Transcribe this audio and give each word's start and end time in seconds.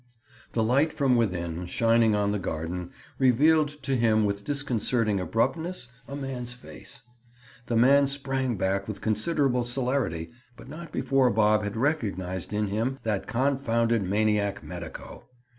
The 0.53 0.63
light 0.63 0.91
from 0.91 1.15
within, 1.15 1.67
shining 1.67 2.15
on 2.15 2.31
the 2.31 2.39
garden, 2.39 2.89
revealed 3.19 3.83
to 3.83 3.95
him 3.95 4.25
with 4.25 4.43
disconcerting 4.43 5.19
abruptness 5.19 5.89
a 6.07 6.15
man's 6.15 6.53
face. 6.53 7.03
The 7.67 7.75
man 7.75 8.07
sprang 8.07 8.55
back 8.57 8.87
with 8.87 8.99
considerable 8.99 9.63
celerity, 9.63 10.31
but 10.57 10.67
not 10.67 10.91
before 10.91 11.29
Bob 11.29 11.61
had 11.63 11.77
recognized 11.77 12.51
in 12.51 12.65
him 12.69 12.97
that 13.03 13.27
confounded 13.27 14.01
maniac 14.01 14.63
medico. 14.63 15.25